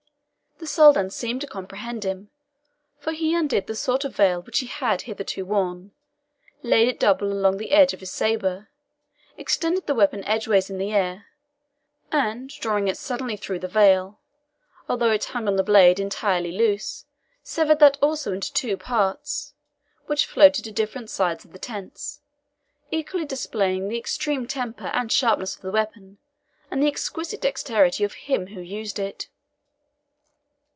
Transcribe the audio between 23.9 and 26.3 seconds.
extreme temper and sharpness of the weapon,